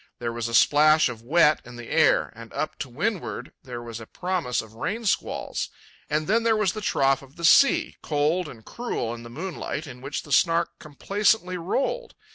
There 0.17 0.33
was 0.33 0.47
a 0.47 0.55
splash 0.55 1.09
of 1.09 1.21
wet 1.21 1.61
in 1.63 1.75
the 1.75 1.87
air, 1.89 2.33
and 2.35 2.51
up 2.53 2.75
to 2.79 2.89
windward 2.89 3.51
there 3.61 3.83
was 3.83 3.99
a 3.99 4.07
promise 4.07 4.59
of 4.59 4.73
rain 4.73 5.05
squalls; 5.05 5.69
and 6.09 6.25
then 6.25 6.41
there 6.41 6.57
was 6.57 6.73
the 6.73 6.81
trough 6.81 7.21
of 7.21 7.35
the 7.35 7.45
sea, 7.45 7.97
cold 8.01 8.49
and 8.49 8.65
cruel 8.65 9.13
in 9.13 9.21
the 9.21 9.29
moonlight, 9.29 9.85
in 9.85 10.01
which 10.01 10.23
the 10.23 10.31
Snark 10.31 10.71
complacently 10.79 11.55
rolled. 11.55 12.15